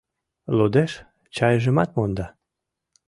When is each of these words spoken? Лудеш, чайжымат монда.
Лудеш, 0.57 0.91
чайжымат 1.35 1.89
монда. 1.97 2.27